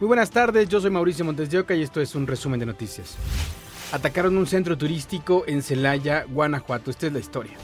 [0.00, 2.66] Muy buenas tardes, yo soy Mauricio Montes de Oca y esto es un resumen de
[2.66, 3.16] noticias.
[3.90, 6.92] Atacaron un centro turístico en Celaya, Guanajuato.
[6.92, 7.54] Esta es la historia.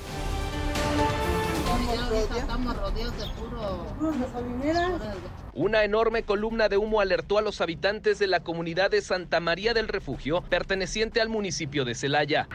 [5.53, 9.72] Una enorme columna de humo alertó a los habitantes de la comunidad de Santa María
[9.72, 12.48] del Refugio, perteneciente al municipio de Celaya.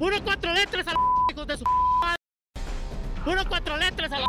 [0.00, 1.64] ¡Uno cuatro letras a la de su
[3.26, 4.26] ¡Uno cuatro letras a la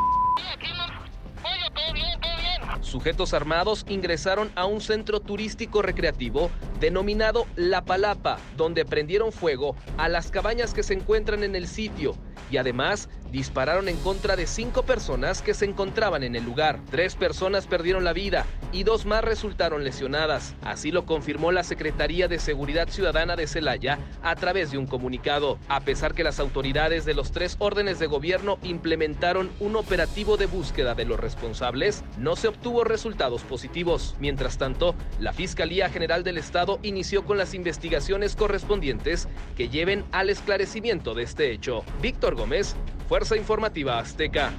[2.89, 10.09] Sujetos armados ingresaron a un centro turístico recreativo denominado La Palapa, donde prendieron fuego a
[10.09, 12.15] las cabañas que se encuentran en el sitio
[12.51, 16.79] y además dispararon en contra de cinco personas que se encontraban en el lugar.
[16.89, 20.55] Tres personas perdieron la vida y dos más resultaron lesionadas.
[20.63, 25.59] Así lo confirmó la Secretaría de Seguridad Ciudadana de Celaya a través de un comunicado.
[25.67, 30.47] A pesar que las autoridades de los tres órdenes de gobierno implementaron un operativo de
[30.47, 34.15] búsqueda de los responsables, no se obtuvo resultados positivos.
[34.19, 40.29] Mientras tanto, la Fiscalía General del Estado inició con las investigaciones correspondientes que lleven al
[40.29, 41.83] esclarecimiento de este hecho.
[42.01, 42.73] Víctor Gómez,
[43.09, 44.53] Fuerza Informativa Azteca.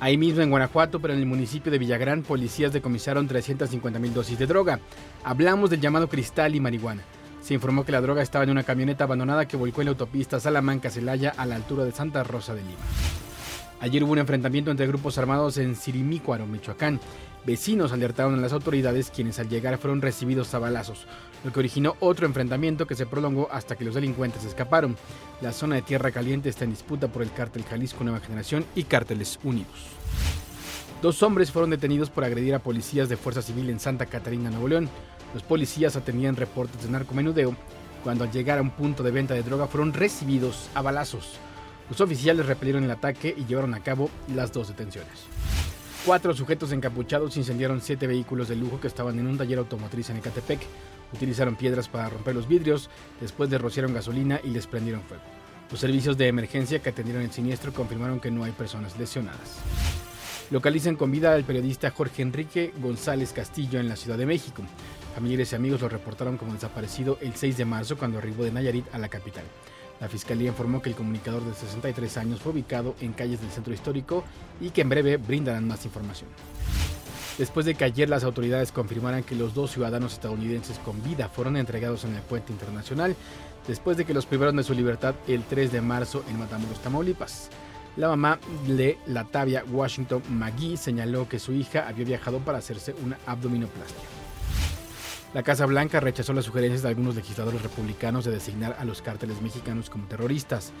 [0.00, 4.38] Ahí mismo en Guanajuato, pero en el municipio de Villagrán, policías decomisaron 350 mil dosis
[4.38, 4.80] de droga.
[5.24, 7.02] Hablamos del llamado cristal y marihuana.
[7.42, 10.40] Se informó que la droga estaba en una camioneta abandonada que volcó en la autopista
[10.40, 12.78] Salamanca-Celaya a la altura de Santa Rosa de Lima.
[13.80, 17.00] Ayer hubo un enfrentamiento entre grupos armados en Sirimícuaro, Michoacán.
[17.46, 21.06] Vecinos alertaron a las autoridades quienes al llegar fueron recibidos a balazos,
[21.44, 24.96] lo que originó otro enfrentamiento que se prolongó hasta que los delincuentes escaparon.
[25.40, 28.82] La zona de Tierra Caliente está en disputa por el cártel Jalisco Nueva Generación y
[28.82, 29.72] Cárteles Unidos.
[31.00, 34.66] Dos hombres fueron detenidos por agredir a policías de Fuerza Civil en Santa Catarina, Nuevo
[34.66, 34.88] León.
[35.32, 37.54] Los policías atendían reportes de narcomenudeo
[38.02, 41.38] cuando al llegar a un punto de venta de droga fueron recibidos a balazos.
[41.88, 45.26] Los oficiales repelieron el ataque y llevaron a cabo las dos detenciones.
[46.04, 50.18] Cuatro sujetos encapuchados incendiaron siete vehículos de lujo que estaban en un taller automotriz en
[50.18, 50.60] Ecatepec.
[51.12, 52.88] Utilizaron piedras para romper los vidrios,
[53.20, 55.22] después de rociaron gasolina y les prendieron fuego.
[55.70, 59.58] Los servicios de emergencia que atendieron el siniestro confirmaron que no hay personas lesionadas.
[60.50, 64.62] Localizan con vida al periodista Jorge Enrique González Castillo en la Ciudad de México.
[65.14, 68.86] Familiares y amigos lo reportaron como desaparecido el 6 de marzo cuando arribó de Nayarit
[68.94, 69.44] a la capital.
[70.00, 73.74] La fiscalía informó que el comunicador de 63 años fue ubicado en calles del centro
[73.74, 74.24] histórico
[74.60, 76.30] y que en breve brindarán más información.
[77.36, 81.56] Después de que ayer las autoridades confirmaran que los dos ciudadanos estadounidenses con vida fueron
[81.56, 83.14] entregados en el puente internacional,
[83.66, 87.50] después de que los privaron de su libertad el 3 de marzo en Matamoros, Tamaulipas.
[87.96, 93.18] La mamá de Latavia Washington McGee señaló que su hija había viajado para hacerse una
[93.26, 94.17] abdominoplastia.
[95.34, 99.42] La Casa Blanca rechazó las sugerencias de algunos legisladores republicanos de designar a los cárteles
[99.42, 100.72] mexicanos como terroristas.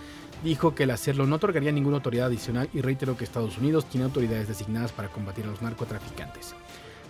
[0.42, 4.06] Dijo que el hacerlo no otorgaría ninguna autoridad adicional y reiteró que Estados Unidos tiene
[4.06, 6.54] autoridades designadas para combatir a los narcotraficantes.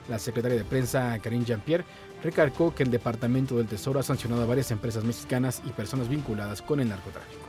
[0.09, 1.84] La secretaria de prensa, Karine Jean-Pierre,
[2.25, 6.60] recalcó que el Departamento del Tesoro ha sancionado a varias empresas mexicanas y personas vinculadas
[6.60, 7.47] con el narcotráfico.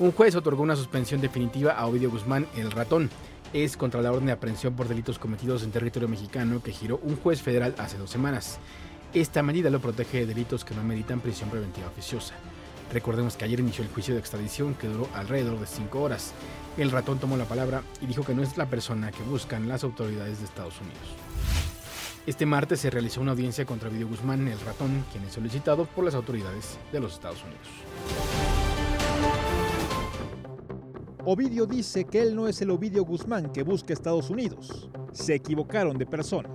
[0.00, 3.08] Un juez otorgó una suspensión definitiva a Ovidio Guzmán, el ratón,
[3.54, 7.16] es contra la orden de aprehensión por delitos cometidos en territorio mexicano que giró un
[7.16, 8.58] juez federal hace dos semanas.
[9.14, 12.34] Esta medida lo protege de delitos que no meritan prisión preventiva oficiosa.
[12.92, 16.32] Recordemos que ayer inició el juicio de extradición que duró alrededor de cinco horas.
[16.76, 19.84] El ratón tomó la palabra y dijo que no es la persona que buscan las
[19.84, 20.98] autoridades de Estados Unidos.
[22.26, 26.04] Este martes se realizó una audiencia contra Video Guzmán, el ratón, quien es solicitado por
[26.04, 27.68] las autoridades de los Estados Unidos.
[31.26, 34.90] Ovidio dice que él no es el Ovidio Guzmán que busca Estados Unidos.
[35.12, 36.50] Se equivocaron de persona.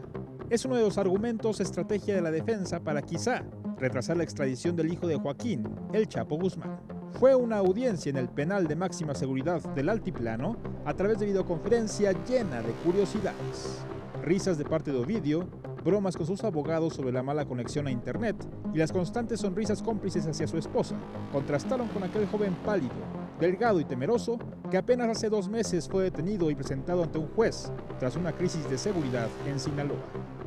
[0.51, 3.43] Es uno de los argumentos estrategia de la defensa para quizá
[3.79, 6.79] retrasar la extradición del hijo de Joaquín, el Chapo Guzmán.
[7.13, 10.55] Fue una audiencia en el penal de máxima seguridad del Altiplano
[10.85, 13.83] a través de videoconferencia llena de curiosidades.
[14.21, 15.49] Risas de parte de Ovidio,
[15.83, 18.35] bromas con sus abogados sobre la mala conexión a Internet
[18.73, 20.95] y las constantes sonrisas cómplices hacia su esposa
[21.31, 22.93] contrastaron con aquel joven pálido,
[23.39, 24.37] delgado y temeroso,
[24.69, 28.69] que apenas hace dos meses fue detenido y presentado ante un juez tras una crisis
[28.69, 29.97] de seguridad en Sinaloa.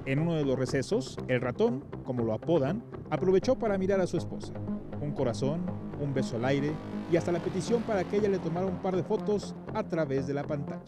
[0.05, 4.17] En uno de los recesos, el ratón, como lo apodan, aprovechó para mirar a su
[4.17, 4.53] esposa.
[5.01, 5.65] Un corazón,
[6.01, 6.73] un beso al aire
[7.11, 10.27] y hasta la petición para que ella le tomara un par de fotos a través
[10.27, 10.83] de la pantalla.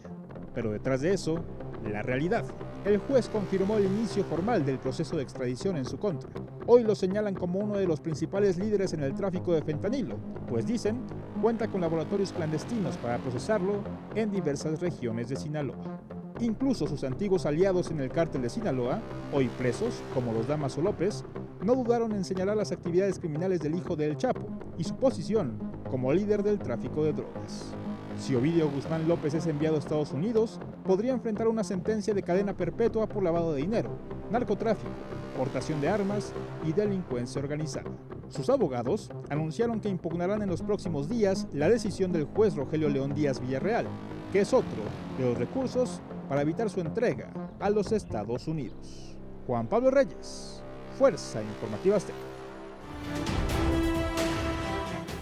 [0.55, 1.45] Pero detrás de eso,
[1.91, 2.45] la realidad.
[2.85, 6.31] El juez confirmó el inicio formal del proceso de extradición en su contra.
[6.67, 10.17] Hoy lo señalan como uno de los principales líderes en el tráfico de fentanilo,
[10.49, 11.03] pues dicen
[11.43, 13.83] cuenta con laboratorios clandestinos para procesarlo
[14.15, 16.01] en diversas regiones de Sinaloa.
[16.41, 19.01] Incluso sus antiguos aliados en el cártel de Sinaloa,
[19.33, 21.25] hoy presos, como los Damaso López,
[21.63, 24.47] no dudaron en señalar las actividades criminales del hijo del Chapo
[24.77, 25.59] y su posición
[25.91, 27.75] como líder del tráfico de drogas.
[28.19, 32.57] Si Ovidio Guzmán López es enviado a Estados Unidos, podría enfrentar una sentencia de cadena
[32.57, 33.91] perpetua por lavado de dinero,
[34.31, 34.91] narcotráfico,
[35.37, 36.33] portación de armas
[36.65, 37.91] y delincuencia organizada.
[38.29, 43.15] Sus abogados anunciaron que impugnarán en los próximos días la decisión del juez Rogelio León
[43.15, 43.87] Díaz Villarreal,
[44.33, 44.83] que es otro
[45.19, 49.17] de los recursos para evitar su entrega a los Estados Unidos.
[49.47, 50.63] Juan Pablo Reyes,
[50.99, 53.54] Fuerza Informativa Azteca.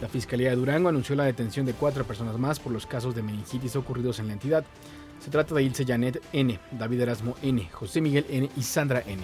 [0.02, 3.22] La Fiscalía de Durango anunció la detención de cuatro personas más por los casos de
[3.22, 4.64] meningitis ocurridos en la entidad.
[5.20, 8.50] Se trata de Ilse Janet N., David Erasmo N., José Miguel N.
[8.56, 9.22] y Sandra N.,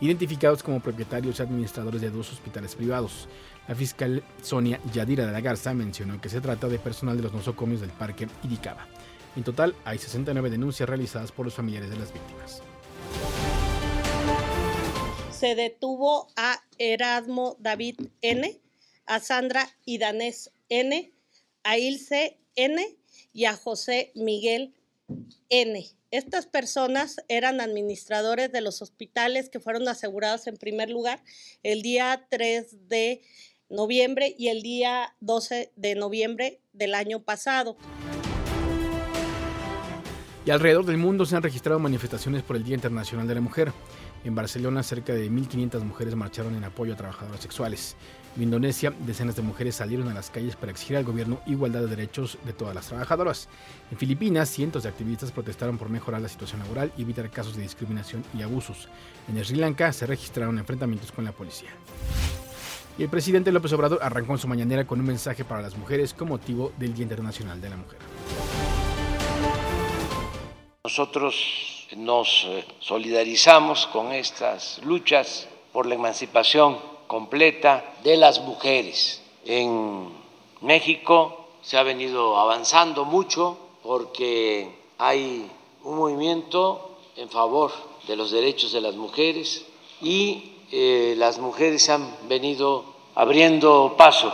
[0.00, 3.28] identificados como propietarios y administradores de dos hospitales privados.
[3.68, 7.32] La fiscal Sonia Yadira de la Garza mencionó que se trata de personal de los
[7.32, 8.88] nosocomios del Parque Iricaba.
[9.36, 12.62] En total, hay 69 denuncias realizadas por los familiares de las víctimas.
[15.30, 18.60] Se detuvo a Erasmo David N.,
[19.06, 21.12] a Sandra Idanés N.,
[21.62, 22.96] a Ilse N.
[23.32, 24.74] y a José Miguel
[25.48, 25.86] N.
[26.10, 31.22] Estas personas eran administradores de los hospitales que fueron asegurados en primer lugar
[31.62, 33.22] el día 3 de
[33.68, 37.76] noviembre y el día 12 de noviembre del año pasado.
[40.46, 43.72] Y alrededor del mundo se han registrado manifestaciones por el Día Internacional de la Mujer.
[44.22, 47.96] En Barcelona, cerca de 1.500 mujeres marcharon en apoyo a trabajadoras sexuales.
[48.36, 51.88] En Indonesia, decenas de mujeres salieron a las calles para exigir al gobierno igualdad de
[51.88, 53.48] derechos de todas las trabajadoras.
[53.90, 57.62] En Filipinas, cientos de activistas protestaron por mejorar la situación laboral y evitar casos de
[57.62, 58.88] discriminación y abusos.
[59.28, 61.70] En Sri Lanka se registraron enfrentamientos con la policía.
[62.96, 66.14] Y el presidente López Obrador arrancó en su mañanera con un mensaje para las mujeres
[66.14, 67.98] con motivo del Día Internacional de la Mujer.
[70.86, 71.34] Nosotros
[71.96, 76.78] nos eh, solidarizamos con estas luchas por la emancipación
[77.08, 79.20] completa de las mujeres.
[79.44, 80.10] En
[80.60, 85.50] México se ha venido avanzando mucho porque hay
[85.82, 87.72] un movimiento en favor
[88.06, 89.66] de los derechos de las mujeres
[90.00, 92.84] y eh, las mujeres han venido
[93.16, 94.32] abriendo paso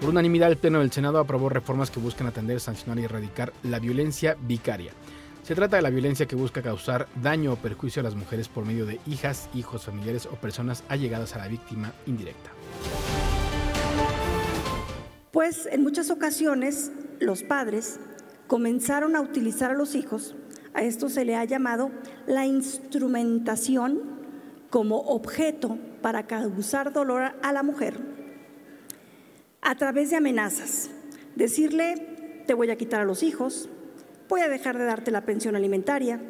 [0.00, 3.78] por unanimidad, el Pleno del Senado aprobó reformas que buscan atender, sancionar y erradicar la
[3.78, 4.92] violencia vicaria.
[5.42, 8.64] Se trata de la violencia que busca causar daño o perjuicio a las mujeres por
[8.64, 12.50] medio de hijas, hijos, familiares o personas allegadas a la víctima indirecta.
[15.32, 18.00] Pues en muchas ocasiones los padres
[18.46, 20.34] comenzaron a utilizar a los hijos,
[20.72, 21.90] a esto se le ha llamado
[22.26, 24.00] la instrumentación
[24.70, 28.19] como objeto para causar dolor a la mujer
[29.62, 30.90] a través de amenazas.
[31.36, 33.68] Decirle, te voy a quitar a los hijos,
[34.28, 36.20] voy a dejar de darte la pensión alimentaria.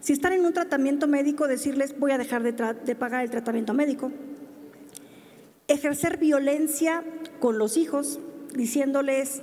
[0.00, 4.12] Si están en un tratamiento médico, decirles, voy a dejar de, pagar el tratamiento médico.
[5.66, 7.02] Ejercer violencia
[7.40, 8.20] con los hijos,
[8.54, 9.42] diciéndoles,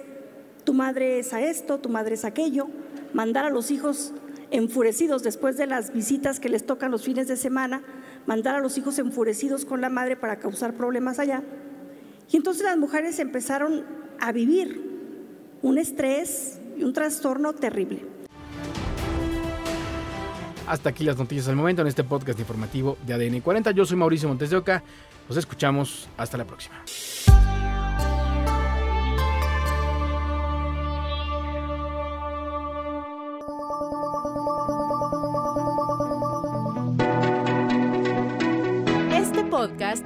[0.64, 2.68] tu madre es a esto, tu madre es aquello.
[3.14, 4.14] Mandar a los hijos
[4.52, 7.82] enfurecidos después de las visitas que les tocan los fines de semana,
[8.26, 11.44] mandar a los hijos enfurecidos con la madre para causar problemas allá.
[12.32, 13.86] Y entonces las mujeres empezaron
[14.20, 18.06] a vivir un estrés y un trastorno terrible.
[20.68, 23.72] Hasta aquí las noticias al momento en este podcast informativo de ADN 40.
[23.72, 24.84] Yo soy Mauricio Montes de Oca.
[25.30, 26.10] Nos escuchamos.
[26.18, 26.84] Hasta la próxima.
[39.56, 40.06] podcast